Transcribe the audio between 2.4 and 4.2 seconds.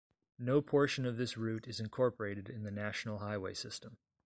in the National Highway System.